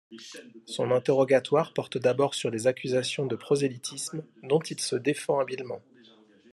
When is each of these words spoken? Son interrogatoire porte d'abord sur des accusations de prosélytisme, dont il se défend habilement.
Son 0.65 0.89
interrogatoire 0.89 1.75
porte 1.75 1.99
d'abord 1.99 2.33
sur 2.33 2.49
des 2.49 2.65
accusations 2.65 3.27
de 3.27 3.35
prosélytisme, 3.35 4.23
dont 4.41 4.57
il 4.59 4.79
se 4.79 4.95
défend 4.95 5.39
habilement. 5.39 5.83